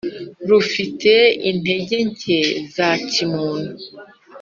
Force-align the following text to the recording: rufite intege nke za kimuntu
rufite 0.49 1.13
intege 1.49 1.97
nke 2.11 2.39
za 2.73 2.89
kimuntu 3.09 3.73